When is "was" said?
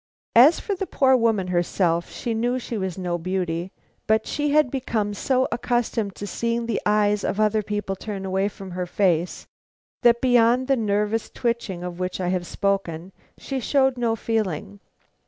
2.75-2.97